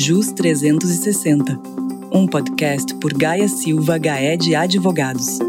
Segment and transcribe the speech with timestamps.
[0.00, 1.60] JUS 360,
[2.12, 5.40] um podcast por Gaia Silva Gaé de Advogados.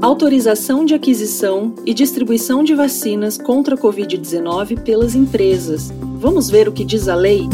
[0.00, 5.92] Autorização de aquisição e distribuição de vacinas contra a Covid-19 pelas empresas.
[6.18, 7.46] Vamos ver o que diz a lei?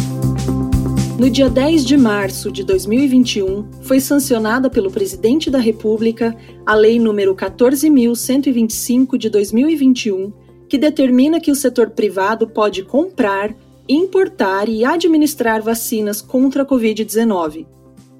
[1.18, 6.96] No dia 10 de março de 2021, foi sancionada pelo Presidente da República a Lei
[7.00, 10.32] nº 14.125 de 2021,
[10.68, 13.52] que determina que o setor privado pode comprar,
[13.88, 17.66] importar e administrar vacinas contra a Covid-19.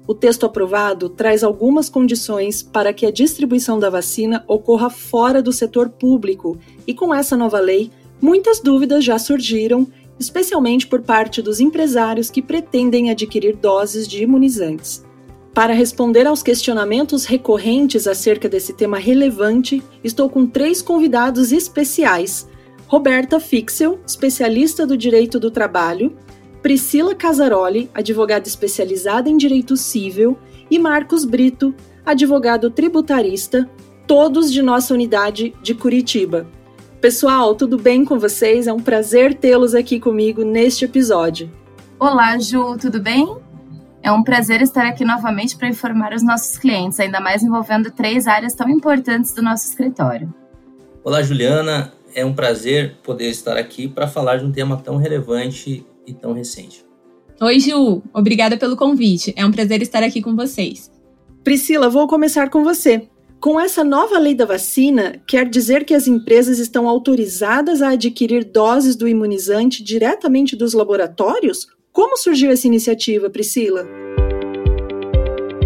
[0.07, 5.51] O texto aprovado traz algumas condições para que a distribuição da vacina ocorra fora do
[5.51, 7.91] setor público, e com essa nova lei,
[8.21, 9.85] muitas dúvidas já surgiram
[10.19, 15.05] especialmente por parte dos empresários que pretendem adquirir doses de imunizantes.
[15.53, 22.47] Para responder aos questionamentos recorrentes acerca desse tema relevante, estou com três convidados especiais:
[22.87, 26.15] Roberta Fixel, especialista do direito do trabalho,
[26.61, 30.37] Priscila Casaroli, advogada especializada em direito civil,
[30.71, 33.69] e Marcos Brito, advogado tributarista,
[34.07, 36.47] todos de nossa unidade de Curitiba.
[37.01, 38.67] Pessoal, tudo bem com vocês?
[38.67, 41.51] É um prazer tê-los aqui comigo neste episódio.
[41.99, 43.37] Olá, Ju, tudo bem?
[44.01, 48.27] É um prazer estar aqui novamente para informar os nossos clientes, ainda mais envolvendo três
[48.27, 50.33] áreas tão importantes do nosso escritório.
[51.03, 51.96] Olá, Juliana.
[52.17, 56.33] É um prazer poder estar aqui para falar de um tema tão relevante e tão
[56.33, 56.83] recente.
[57.39, 58.01] Oi, Ju.
[58.11, 59.31] Obrigada pelo convite.
[59.37, 60.91] É um prazer estar aqui com vocês.
[61.43, 63.07] Priscila, vou começar com você.
[63.39, 68.45] Com essa nova lei da vacina, quer dizer que as empresas estão autorizadas a adquirir
[68.45, 71.67] doses do imunizante diretamente dos laboratórios?
[71.91, 73.87] Como surgiu essa iniciativa, Priscila?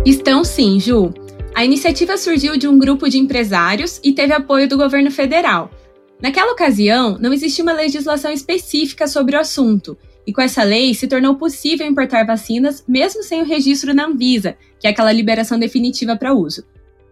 [0.06, 1.14] Estão sim, Ju.
[1.56, 5.72] A iniciativa surgiu de um grupo de empresários e teve apoio do governo federal.
[6.22, 11.08] Naquela ocasião, não existia uma legislação específica sobre o assunto, e com essa lei se
[11.08, 16.16] tornou possível importar vacinas mesmo sem o registro na Anvisa, que é aquela liberação definitiva
[16.16, 16.64] para uso.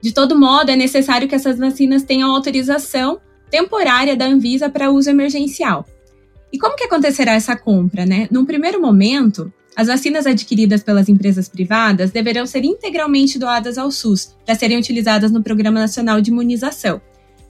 [0.02, 3.19] De todo modo, é necessário que essas vacinas tenham autorização
[3.50, 5.86] temporária da Anvisa para uso emergencial.
[6.53, 8.28] E como que acontecerá essa compra, né?
[8.31, 14.36] Num primeiro momento, as vacinas adquiridas pelas empresas privadas deverão ser integralmente doadas ao SUS
[14.46, 17.02] para serem utilizadas no Programa Nacional de Imunização.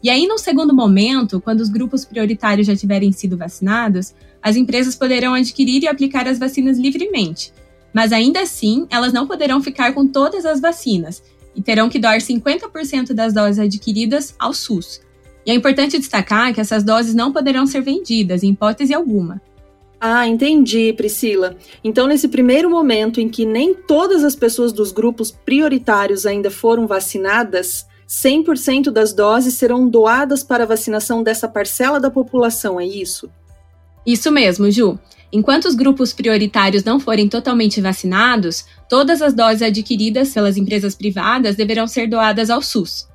[0.02, 4.96] E aí, num segundo momento, quando os grupos prioritários já tiverem sido vacinados, as empresas
[4.96, 7.54] poderão adquirir e aplicar as vacinas livremente.
[7.94, 11.22] Mas ainda assim, elas não poderão ficar com todas as vacinas,
[11.56, 15.02] e terão que doar 50% das doses adquiridas ao SUS.
[15.46, 19.42] E é importante destacar que essas doses não poderão ser vendidas, em hipótese alguma.
[20.00, 21.58] Ah, entendi, Priscila.
[21.84, 26.88] Então, nesse primeiro momento em que nem todas as pessoas dos grupos prioritários ainda foram
[26.88, 33.30] vacinadas, 100% das doses serão doadas para a vacinação dessa parcela da população, é isso?
[34.04, 34.98] Isso mesmo, Ju.
[35.32, 41.56] Enquanto os grupos prioritários não forem totalmente vacinados, todas as doses adquiridas pelas empresas privadas
[41.56, 43.08] deverão ser doadas ao SUS.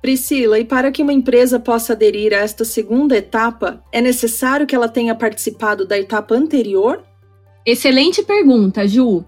[0.00, 4.76] Priscila, e para que uma empresa possa aderir a esta segunda etapa, é necessário que
[4.76, 7.02] ela tenha participado da etapa anterior?
[7.66, 9.24] Excelente pergunta, Ju.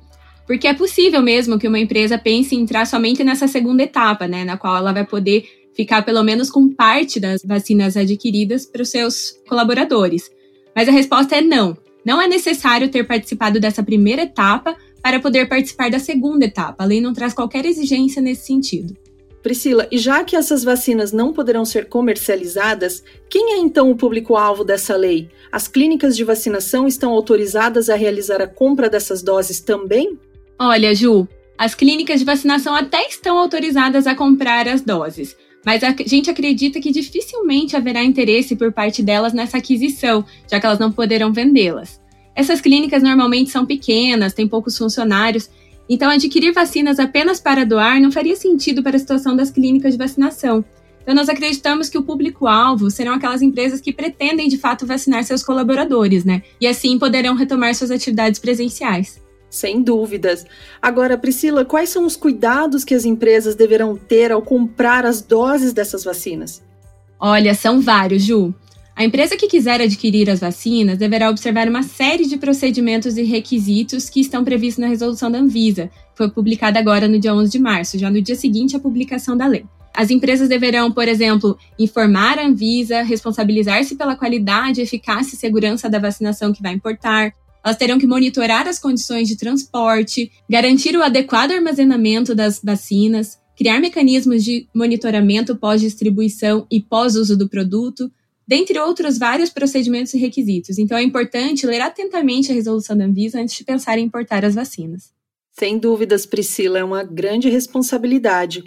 [0.47, 4.45] Porque é possível mesmo que uma empresa pense em entrar somente nessa segunda etapa, né,
[4.45, 5.45] na qual ela vai poder
[5.75, 10.31] ficar pelo menos com parte das vacinas adquiridas para os seus colaboradores.
[10.75, 11.77] Mas a resposta é não.
[12.05, 16.83] Não é necessário ter participado dessa primeira etapa para poder participar da segunda etapa.
[16.85, 18.97] A lei não traz qualquer exigência nesse sentido.
[19.43, 24.63] Priscila, e já que essas vacinas não poderão ser comercializadas, quem é então o público-alvo
[24.63, 25.29] dessa lei?
[25.51, 30.17] As clínicas de vacinação estão autorizadas a realizar a compra dessas doses também?
[30.65, 31.27] Olha, Ju,
[31.59, 35.37] as clínicas de vacinação até estão autorizadas a comprar as doses,
[35.67, 40.65] mas a gente acredita que dificilmente haverá interesse por parte delas nessa aquisição, já que
[40.65, 42.01] elas não poderão vendê-las.
[42.33, 45.51] Essas clínicas normalmente são pequenas, têm poucos funcionários,
[45.89, 49.99] então adquirir vacinas apenas para doar não faria sentido para a situação das clínicas de
[49.99, 50.65] vacinação.
[51.03, 55.43] Então, nós acreditamos que o público-alvo serão aquelas empresas que pretendem de fato vacinar seus
[55.43, 56.41] colaboradores, né?
[56.61, 59.22] E assim poderão retomar suas atividades presenciais.
[59.53, 60.47] Sem dúvidas.
[60.81, 65.75] Agora, Priscila, quais são os cuidados que as empresas deverão ter ao comprar as doses
[65.75, 66.63] dessas vacinas?
[67.21, 68.55] Olha, são vários, Ju.
[68.97, 74.09] A empresa que quiser adquirir as vacinas deverá observar uma série de procedimentos e requisitos
[74.09, 77.59] que estão previstos na resolução da Anvisa, que foi publicada agora no dia 11 de
[77.59, 79.67] março, já no dia seguinte à publicação da lei.
[79.95, 85.99] As empresas deverão, por exemplo, informar a Anvisa, responsabilizar-se pela qualidade, eficácia e segurança da
[85.99, 91.53] vacinação que vai importar, elas terão que monitorar as condições de transporte, garantir o adequado
[91.53, 98.11] armazenamento das vacinas, criar mecanismos de monitoramento pós-distribuição e pós-uso do produto,
[98.47, 100.79] dentre outros vários procedimentos e requisitos.
[100.79, 104.55] Então é importante ler atentamente a resolução da Anvisa antes de pensar em importar as
[104.55, 105.11] vacinas.
[105.53, 108.65] Sem dúvidas, Priscila, é uma grande responsabilidade.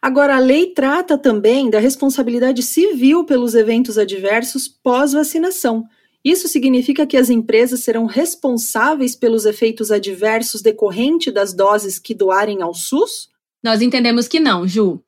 [0.00, 5.84] Agora, a lei trata também da responsabilidade civil pelos eventos adversos pós-vacinação.
[6.26, 12.62] Isso significa que as empresas serão responsáveis pelos efeitos adversos decorrentes das doses que doarem
[12.62, 13.28] ao SUS?
[13.62, 15.00] Nós entendemos que não, Ju.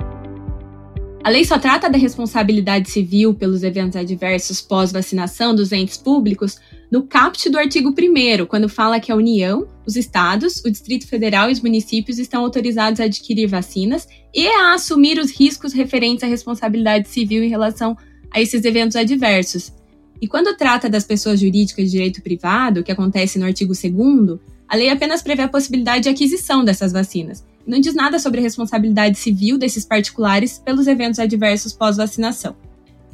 [1.25, 7.03] A lei só trata da responsabilidade civil pelos eventos adversos pós-vacinação dos entes públicos no
[7.03, 11.53] caput do artigo 1, quando fala que a União, os estados, o Distrito Federal e
[11.53, 17.09] os municípios estão autorizados a adquirir vacinas e a assumir os riscos referentes à responsabilidade
[17.09, 17.97] civil em relação
[18.31, 19.77] a esses eventos adversos.
[20.21, 24.39] E quando trata das pessoas jurídicas de direito privado, que acontece no artigo 2,
[24.69, 28.43] a lei apenas prevê a possibilidade de aquisição dessas vacinas, não diz nada sobre a
[28.43, 32.57] responsabilidade civil desses particulares pelos eventos adversos pós-vacinação.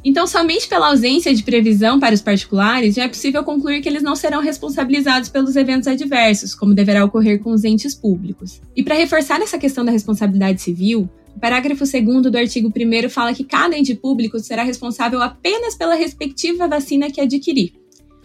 [0.03, 4.03] Então, somente pela ausência de previsão para os particulares, já é possível concluir que eles
[4.03, 8.61] não serão responsabilizados pelos eventos adversos, como deverá ocorrer com os entes públicos.
[8.75, 13.33] E para reforçar essa questão da responsabilidade civil, o parágrafo 2 do artigo 1 fala
[13.33, 17.73] que cada ente público será responsável apenas pela respectiva vacina que adquirir,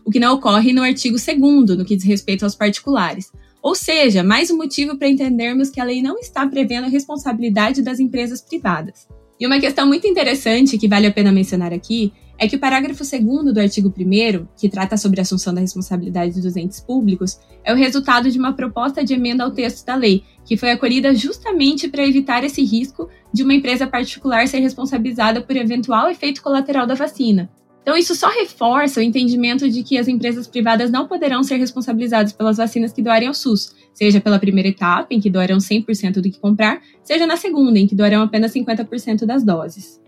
[0.04, 3.32] o que não ocorre no artigo 2, no que diz respeito aos particulares.
[3.62, 7.82] Ou seja, mais um motivo para entendermos que a lei não está prevendo a responsabilidade
[7.82, 9.06] das empresas privadas.
[9.38, 13.04] E uma questão muito interessante que vale a pena mencionar aqui é que o parágrafo
[13.04, 17.72] 2 do artigo 1, que trata sobre a assunção da responsabilidade dos entes públicos, é
[17.72, 21.86] o resultado de uma proposta de emenda ao texto da lei, que foi acolhida justamente
[21.86, 26.96] para evitar esse risco de uma empresa particular ser responsabilizada por eventual efeito colateral da
[26.96, 27.48] vacina.
[27.80, 32.32] Então, isso só reforça o entendimento de que as empresas privadas não poderão ser responsabilizadas
[32.32, 36.22] pelas vacinas que doarem ao SUS, seja pela primeira etapa, em que doarão 100% do
[36.22, 40.00] que comprar, seja na segunda, em que doarão apenas 50% das doses.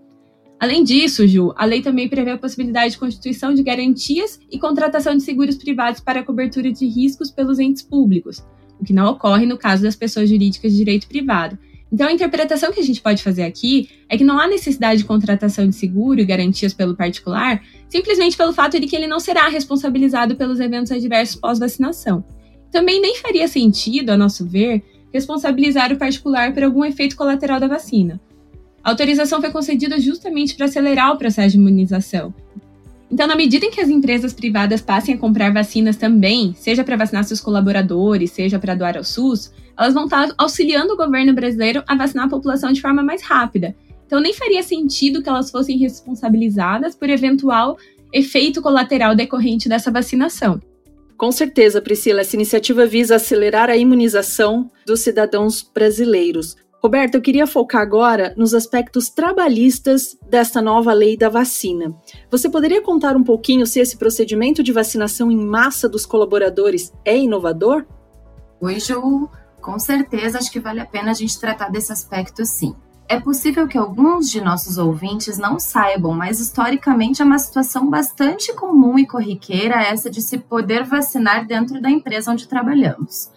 [0.59, 5.17] Além disso, Ju, a lei também prevê a possibilidade de constituição de garantias e contratação
[5.17, 8.45] de seguros privados para a cobertura de riscos pelos entes públicos,
[8.83, 11.59] o que não ocorre no caso das pessoas jurídicas de direito privado,
[11.93, 15.05] então, a interpretação que a gente pode fazer aqui é que não há necessidade de
[15.05, 19.47] contratação de seguro e garantias pelo particular, simplesmente pelo fato de que ele não será
[19.49, 22.25] responsabilizado pelos eventos adversos pós-vacinação.
[22.71, 24.83] Também nem faria sentido, a nosso ver,
[25.13, 28.19] responsabilizar o particular por algum efeito colateral da vacina.
[28.83, 32.35] A autorização foi concedida justamente para acelerar o processo de imunização.
[33.13, 36.97] Então, na medida em que as empresas privadas passem a comprar vacinas também, seja para
[36.97, 41.85] vacinar seus colaboradores, seja para doar ao SUS, elas vão estar auxiliando o governo brasileiro
[41.87, 43.77] a vacinar a população de forma mais rápida.
[44.07, 47.77] Então, nem faria sentido que elas fossem responsabilizadas por eventual
[48.11, 50.59] efeito colateral decorrente dessa vacinação.
[51.15, 56.57] Com certeza, Priscila, essa iniciativa visa acelerar a imunização dos cidadãos brasileiros.
[56.83, 61.95] Roberto, eu queria focar agora nos aspectos trabalhistas desta nova lei da vacina.
[62.29, 67.17] Você poderia contar um pouquinho se esse procedimento de vacinação em massa dos colaboradores é
[67.17, 67.87] inovador?
[68.61, 69.29] Oi, Ju.
[69.61, 72.75] Com certeza, acho que vale a pena a gente tratar desse aspecto sim.
[73.09, 78.53] É possível que alguns de nossos ouvintes não saibam, mas historicamente é uma situação bastante
[78.55, 83.31] comum e corriqueira essa de se poder vacinar dentro da empresa onde trabalhamos.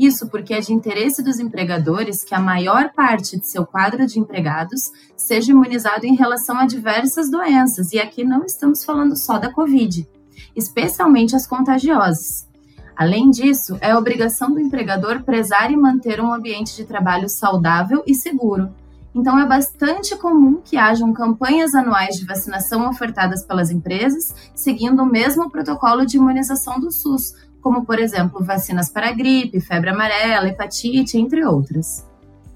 [0.00, 4.18] Isso porque é de interesse dos empregadores que a maior parte de seu quadro de
[4.18, 9.52] empregados seja imunizado em relação a diversas doenças, e aqui não estamos falando só da
[9.52, 10.08] Covid,
[10.56, 12.48] especialmente as contagiosas.
[12.96, 18.14] Além disso, é obrigação do empregador prezar e manter um ambiente de trabalho saudável e
[18.14, 18.70] seguro.
[19.14, 25.06] Então, é bastante comum que hajam campanhas anuais de vacinação ofertadas pelas empresas, seguindo o
[25.06, 31.18] mesmo protocolo de imunização do SUS, como, por exemplo, vacinas para gripe, febre amarela, hepatite,
[31.18, 32.06] entre outras.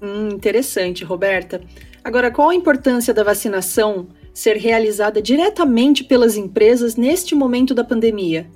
[0.01, 1.61] Hum, interessante, Roberta.
[2.03, 8.49] Agora, qual a importância da vacinação ser realizada diretamente pelas empresas neste momento da pandemia?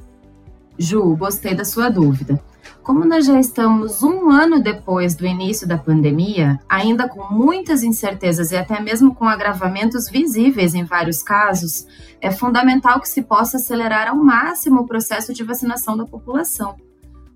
[0.81, 2.41] Ju, gostei da sua dúvida.
[2.81, 8.51] Como nós já estamos um ano depois do início da pandemia, ainda com muitas incertezas
[8.51, 11.85] e até mesmo com agravamentos visíveis em vários casos,
[12.21, 16.77] é fundamental que se possa acelerar ao máximo o processo de vacinação da população.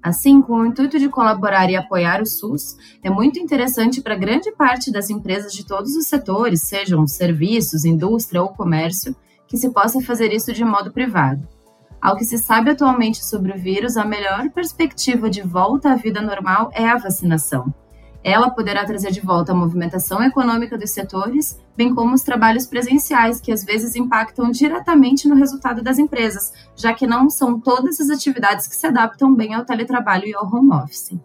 [0.01, 4.53] Assim, com o intuito de colaborar e apoiar o SUS, é muito interessante para grande
[4.53, 9.13] parte das empresas de todos os setores, sejam serviços, indústria ou comércio,
[9.47, 11.45] que se possa fazer isso de modo privado.
[12.03, 16.21] Ao que se sabe atualmente sobre o vírus, a melhor perspectiva de volta à vida
[16.21, 17.73] normal é a vacinação.
[18.21, 23.39] Ela poderá trazer de volta a movimentação econômica dos setores, bem como os trabalhos presenciais,
[23.39, 28.09] que às vezes impactam diretamente no resultado das empresas, já que não são todas as
[28.09, 31.17] atividades que se adaptam bem ao teletrabalho e ao home office.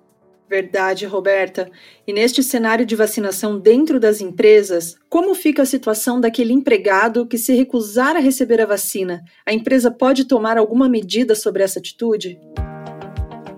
[0.48, 1.70] Verdade, Roberta.
[2.06, 7.36] E neste cenário de vacinação dentro das empresas, como fica a situação daquele empregado que
[7.36, 9.22] se recusar a receber a vacina?
[9.46, 12.40] A empresa pode tomar alguma medida sobre essa atitude?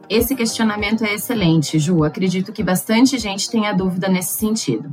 [0.08, 2.02] Esse questionamento é excelente, Ju.
[2.02, 4.92] Acredito que bastante gente tenha dúvida nesse sentido.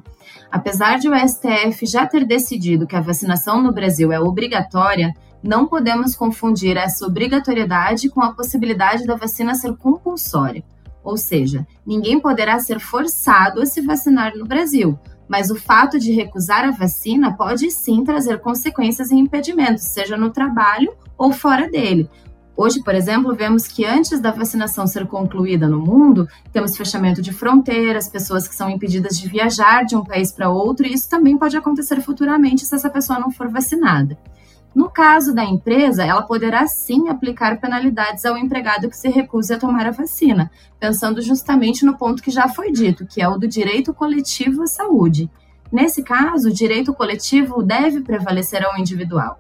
[0.52, 5.12] Apesar de o STF já ter decidido que a vacinação no Brasil é obrigatória,
[5.42, 10.64] não podemos confundir essa obrigatoriedade com a possibilidade da vacina ser compulsória.
[11.08, 16.12] Ou seja, ninguém poderá ser forçado a se vacinar no Brasil, mas o fato de
[16.12, 22.10] recusar a vacina pode sim trazer consequências e impedimentos, seja no trabalho ou fora dele,
[22.58, 27.32] Hoje, por exemplo, vemos que antes da vacinação ser concluída no mundo, temos fechamento de
[27.32, 31.38] fronteiras, pessoas que são impedidas de viajar de um país para outro, e isso também
[31.38, 34.18] pode acontecer futuramente se essa pessoa não for vacinada.
[34.76, 39.60] No caso da empresa, ela poderá sim aplicar penalidades ao empregado que se recuse a
[39.60, 43.48] tomar a vacina, pensando justamente no ponto que já foi dito, que é o do
[43.48, 45.30] direito coletivo à saúde.
[45.72, 49.40] Nesse caso, o direito coletivo deve prevalecer ao individual.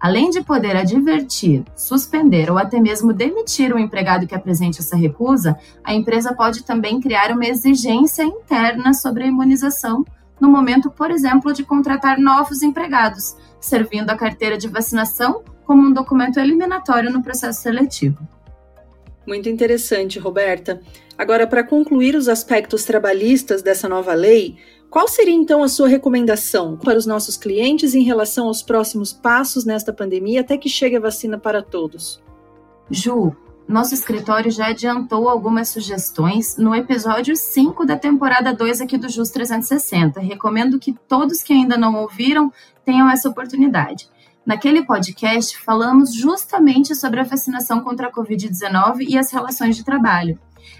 [0.00, 5.58] Além de poder advertir, suspender ou até mesmo demitir o empregado que apresente essa recusa,
[5.82, 10.04] a empresa pode também criar uma exigência interna sobre a imunização
[10.40, 15.92] no momento, por exemplo, de contratar novos empregados, servindo a carteira de vacinação como um
[15.92, 18.26] documento eliminatório no processo seletivo.
[19.26, 20.80] Muito interessante, Roberta.
[21.18, 24.56] Agora, para concluir os aspectos trabalhistas dessa nova lei,
[24.88, 29.66] qual seria então a sua recomendação para os nossos clientes em relação aos próximos passos
[29.66, 32.22] nesta pandemia até que chegue a vacina para todos?
[32.90, 33.36] Ju,
[33.68, 39.28] nosso escritório já adiantou algumas sugestões no episódio 5 da temporada 2 aqui do JUS
[39.28, 40.20] 360.
[40.20, 42.50] Recomendo que todos que ainda não ouviram
[42.82, 44.08] tenham essa oportunidade.
[44.46, 50.38] Naquele podcast, falamos justamente sobre a vacinação contra a Covid-19 e as relações de trabalho.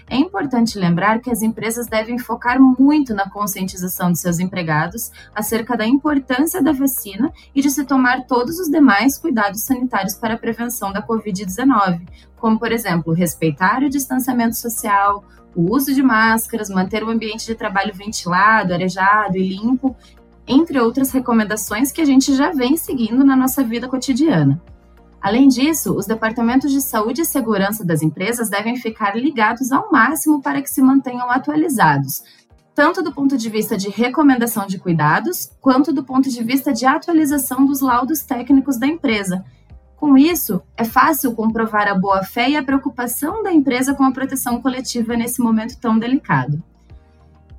[0.09, 5.77] É importante lembrar que as empresas devem focar muito na conscientização de seus empregados acerca
[5.77, 10.37] da importância da vacina e de se tomar todos os demais cuidados sanitários para a
[10.37, 12.01] prevenção da Covid-19,
[12.39, 15.23] como, por exemplo, respeitar o distanciamento social,
[15.55, 19.95] o uso de máscaras, manter o ambiente de trabalho ventilado, arejado e limpo,
[20.47, 24.59] entre outras recomendações que a gente já vem seguindo na nossa vida cotidiana.
[25.21, 30.41] Além disso, os departamentos de saúde e segurança das empresas devem ficar ligados ao máximo
[30.41, 32.23] para que se mantenham atualizados,
[32.73, 36.85] tanto do ponto de vista de recomendação de cuidados, quanto do ponto de vista de
[36.85, 39.43] atualização dos laudos técnicos da empresa.
[39.99, 44.61] Com isso, é fácil comprovar a boa-fé e a preocupação da empresa com a proteção
[44.61, 46.63] coletiva nesse momento tão delicado.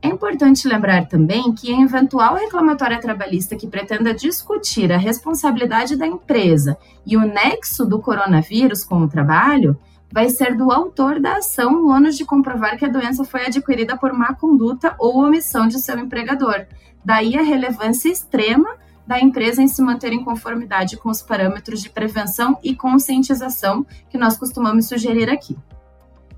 [0.01, 6.07] É importante lembrar também que a eventual reclamatória trabalhista que pretenda discutir a responsabilidade da
[6.07, 9.79] empresa e o nexo do coronavírus com o trabalho
[10.11, 13.99] vai ser do autor da ação o ônus de comprovar que a doença foi adquirida
[13.99, 16.65] por má conduta ou omissão de seu empregador.
[17.05, 18.79] Daí a relevância extrema
[19.11, 24.17] da empresa em se manter em conformidade com os parâmetros de prevenção e conscientização que
[24.17, 25.57] nós costumamos sugerir aqui.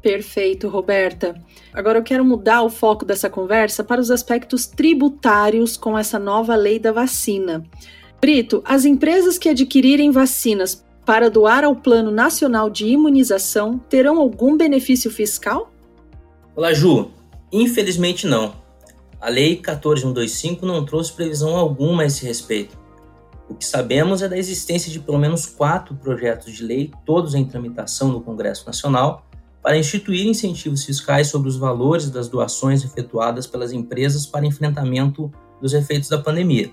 [0.00, 1.34] Perfeito, Roberta.
[1.70, 6.56] Agora eu quero mudar o foco dessa conversa para os aspectos tributários com essa nova
[6.56, 7.62] lei da vacina.
[8.18, 14.56] Brito, as empresas que adquirirem vacinas para doar ao Plano Nacional de Imunização terão algum
[14.56, 15.70] benefício fiscal?
[16.56, 17.10] Olá, Ju.
[17.52, 18.61] Infelizmente não.
[19.22, 22.76] A Lei 14125 não trouxe previsão alguma a esse respeito.
[23.48, 27.44] O que sabemos é da existência de pelo menos quatro projetos de lei, todos em
[27.44, 29.24] tramitação no Congresso Nacional,
[29.62, 35.72] para instituir incentivos fiscais sobre os valores das doações efetuadas pelas empresas para enfrentamento dos
[35.72, 36.72] efeitos da pandemia.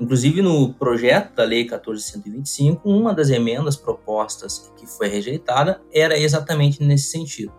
[0.00, 6.82] Inclusive, no projeto da Lei 1425, uma das emendas propostas que foi rejeitada era exatamente
[6.82, 7.52] nesse sentido.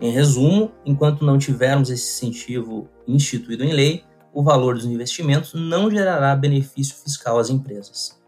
[0.00, 4.02] Em resumo, enquanto não tivermos esse incentivo instituído em lei,
[4.32, 8.18] o valor dos investimentos não gerará benefício fiscal às empresas.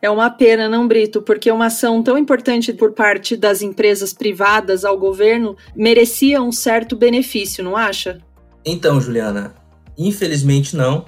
[0.00, 4.84] É uma pena, não, Brito, porque uma ação tão importante por parte das empresas privadas
[4.84, 8.18] ao governo merecia um certo benefício, não acha?
[8.64, 9.54] Então, Juliana,
[9.98, 11.06] infelizmente não.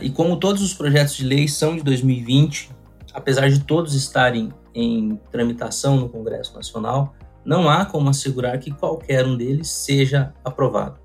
[0.00, 2.70] E como todos os projetos de lei são de 2020,
[3.12, 9.24] apesar de todos estarem em tramitação no Congresso Nacional, não há como assegurar que qualquer
[9.24, 10.98] um deles seja aprovado.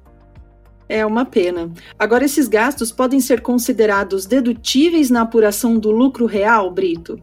[0.87, 1.71] É uma pena.
[1.97, 7.19] Agora, esses gastos podem ser considerados dedutíveis na apuração do lucro real, Brito?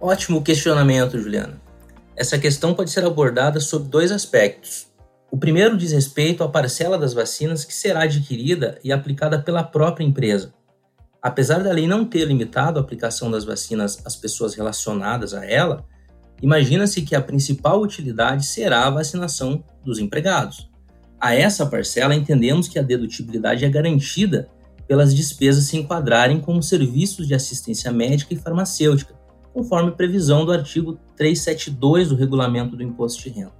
[0.00, 1.60] Ótimo questionamento, Juliana.
[2.14, 4.86] Essa questão pode ser abordada sob dois aspectos.
[5.30, 10.04] O primeiro diz respeito à parcela das vacinas que será adquirida e aplicada pela própria
[10.04, 10.54] empresa.
[11.20, 15.84] Apesar da lei não ter limitado a aplicação das vacinas às pessoas relacionadas a ela,
[16.42, 20.68] imagina-se que a principal utilidade será a vacinação dos empregados.
[21.20, 24.48] A essa parcela, entendemos que a dedutibilidade é garantida
[24.86, 29.14] pelas despesas se enquadrarem como serviços de assistência médica e farmacêutica,
[29.52, 33.52] conforme previsão do artigo 372 do Regulamento do Imposto de Renda.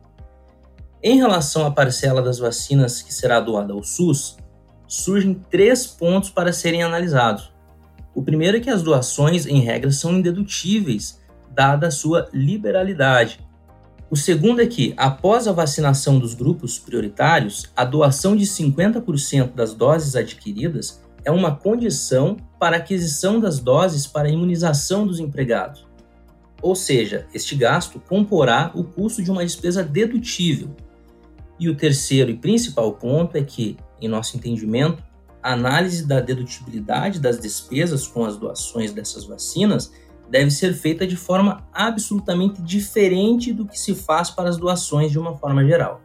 [1.02, 4.36] Em relação à parcela das vacinas que será doada ao SUS,
[4.86, 7.52] surgem três pontos para serem analisados.
[8.14, 11.20] O primeiro é que as doações, em regra, são indedutíveis,
[11.56, 13.40] dada a sua liberalidade.
[14.10, 19.72] O segundo é que, após a vacinação dos grupos prioritários, a doação de 50% das
[19.72, 25.84] doses adquiridas é uma condição para a aquisição das doses para a imunização dos empregados.
[26.62, 30.68] Ou seja, este gasto comporá o custo de uma despesa dedutível.
[31.58, 35.02] E o terceiro e principal ponto é que, em nosso entendimento,
[35.42, 39.90] a análise da dedutibilidade das despesas com as doações dessas vacinas
[40.28, 45.18] deve ser feita de forma absolutamente diferente do que se faz para as doações de
[45.18, 46.02] uma forma geral.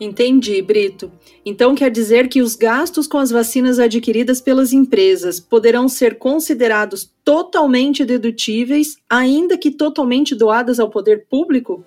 [0.00, 1.12] Entendi, Brito.
[1.44, 7.12] Então quer dizer que os gastos com as vacinas adquiridas pelas empresas poderão ser considerados
[7.22, 11.84] totalmente dedutíveis, ainda que totalmente doadas ao poder público?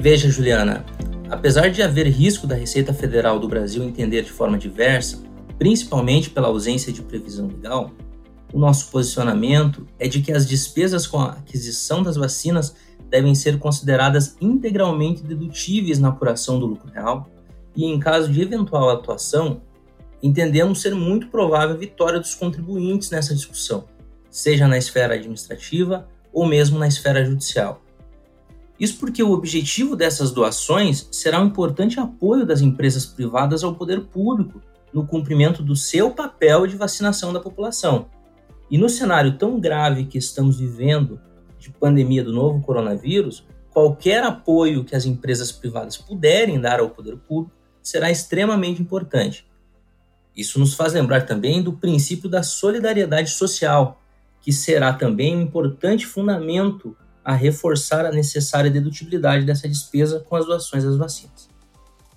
[0.00, 0.84] Veja, Juliana,
[1.28, 5.22] apesar de haver risco da Receita Federal do Brasil entender de forma diversa,
[5.58, 7.92] principalmente pela ausência de previsão legal,
[8.52, 12.74] o nosso posicionamento é de que as despesas com a aquisição das vacinas
[13.08, 17.28] devem ser consideradas integralmente dedutíveis na apuração do lucro real
[17.74, 19.62] e, em caso de eventual atuação,
[20.22, 23.84] entendemos ser muito provável a vitória dos contribuintes nessa discussão,
[24.30, 27.82] seja na esfera administrativa ou mesmo na esfera judicial.
[28.78, 34.06] Isso porque o objetivo dessas doações será um importante apoio das empresas privadas ao poder
[34.06, 38.06] público no cumprimento do seu papel de vacinação da população.
[38.70, 41.20] E no cenário tão grave que estamos vivendo
[41.58, 47.16] de pandemia do novo coronavírus, qualquer apoio que as empresas privadas puderem dar ao poder
[47.16, 49.46] público será extremamente importante.
[50.36, 54.00] Isso nos faz lembrar também do princípio da solidariedade social,
[54.40, 60.46] que será também um importante fundamento a reforçar a necessária dedutibilidade dessa despesa com as
[60.46, 61.48] doações das vacinas.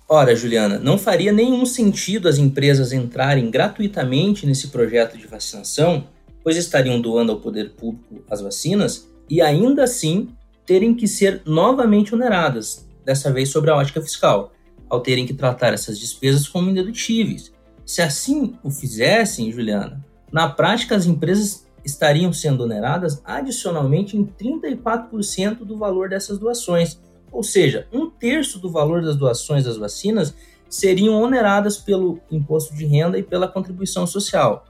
[0.08, 6.06] Ora, Juliana, não faria nenhum sentido as empresas entrarem gratuitamente nesse projeto de vacinação,
[6.44, 10.28] pois estariam doando ao poder público as vacinas e ainda assim
[10.66, 14.52] terem que ser novamente oneradas, dessa vez sobre a ótica fiscal,
[14.88, 17.52] ao terem que tratar essas despesas como indedutíveis.
[17.84, 25.58] Se assim o fizessem, Juliana, na prática as empresas estariam sendo oneradas adicionalmente em 34%
[25.64, 26.98] do valor dessas doações,
[27.30, 30.34] ou seja, um terço do valor das doações das vacinas
[30.68, 34.64] seriam oneradas pelo imposto de renda e pela contribuição social.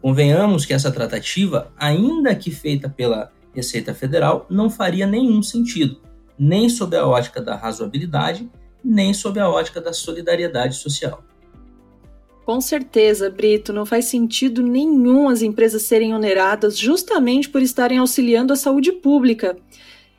[0.00, 6.00] Convenhamos que essa tratativa, ainda que feita pela Receita Federal não faria nenhum sentido,
[6.38, 8.50] nem sob a ótica da razoabilidade,
[8.82, 11.22] nem sob a ótica da solidariedade social.
[12.46, 18.52] Com certeza, Brito, não faz sentido nenhum as empresas serem oneradas justamente por estarem auxiliando
[18.52, 19.56] a saúde pública.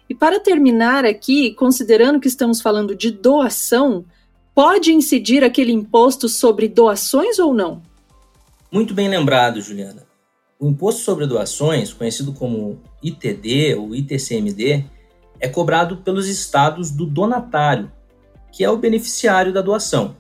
[0.08, 4.06] E para terminar aqui, considerando que estamos falando de doação,
[4.54, 7.82] pode incidir aquele imposto sobre doações ou não?
[8.74, 10.08] Muito bem lembrado, Juliana.
[10.58, 14.86] O imposto sobre doações, conhecido como ITD ou ITCMD,
[15.42, 17.92] é cobrado pelos estados do donatário,
[18.50, 20.16] que é o beneficiário da doação.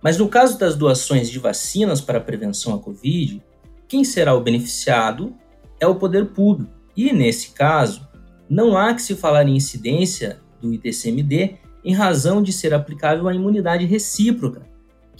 [0.00, 3.42] Mas no caso das doações de vacinas para a prevenção à Covid,
[3.88, 5.34] quem será o beneficiado
[5.80, 6.72] é o poder público.
[6.96, 8.08] E nesse caso,
[8.48, 13.34] não há que se falar em incidência do ITCMD em razão de ser aplicável a
[13.34, 14.69] imunidade recíproca,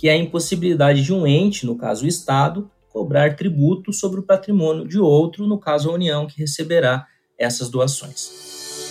[0.01, 4.23] que é a impossibilidade de um ente, no caso o Estado, cobrar tributo sobre o
[4.23, 7.07] patrimônio de outro, no caso a União, que receberá
[7.39, 8.89] essas doações.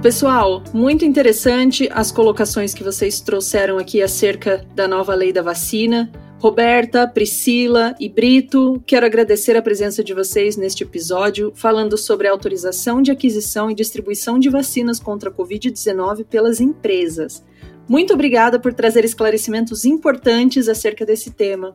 [0.00, 6.10] Pessoal, muito interessante as colocações que vocês trouxeram aqui acerca da nova lei da vacina.
[6.38, 12.30] Roberta, Priscila e Brito, quero agradecer a presença de vocês neste episódio, falando sobre a
[12.30, 17.44] autorização de aquisição e distribuição de vacinas contra a Covid-19 pelas empresas.
[17.88, 21.74] Muito obrigada por trazer esclarecimentos importantes acerca desse tema.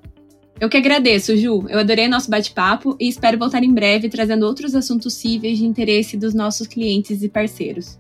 [0.60, 1.66] Eu que agradeço, Ju.
[1.68, 6.16] Eu adorei nosso bate-papo e espero voltar em breve trazendo outros assuntos cíveis de interesse
[6.16, 7.98] dos nossos clientes e parceiros.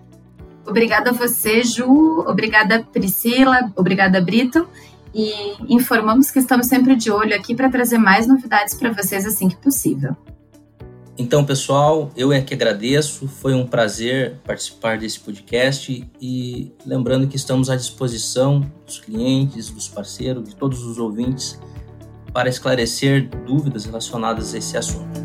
[0.65, 2.23] Obrigada a você, Ju.
[2.27, 3.71] Obrigada, Priscila.
[3.75, 4.67] Obrigada, Brito.
[5.13, 5.31] E
[5.67, 9.57] informamos que estamos sempre de olho aqui para trazer mais novidades para vocês assim que
[9.57, 10.15] possível.
[11.15, 13.27] Então, pessoal, eu é que agradeço.
[13.27, 19.87] Foi um prazer participar desse podcast e lembrando que estamos à disposição dos clientes, dos
[19.87, 21.59] parceiros, de todos os ouvintes
[22.33, 25.21] para esclarecer dúvidas relacionadas a esse assunto.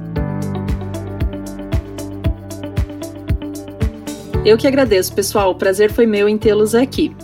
[4.45, 5.53] Eu que agradeço, pessoal.
[5.53, 7.17] O prazer foi meu em tê-los aqui.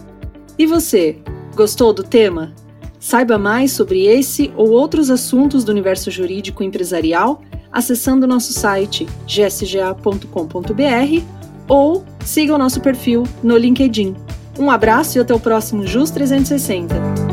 [0.59, 1.19] E você,
[1.55, 2.55] gostou do tema?
[2.99, 7.43] Saiba mais sobre esse ou outros assuntos do universo jurídico empresarial
[7.75, 11.23] acessando nosso site gsga.com.br
[11.69, 14.15] ou siga o nosso perfil no LinkedIn.
[14.59, 17.24] Um abraço e até o próximo JUS 360.